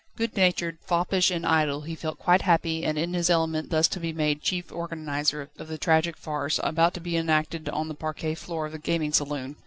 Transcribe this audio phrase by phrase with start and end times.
[0.15, 3.99] Good natured, foppish, and idle, he felt quite happy and in his element thus to
[3.99, 8.33] be made chief organiser of the tragic farce, about to be enacted on the parquet
[8.33, 9.57] floor of the gaming saloon.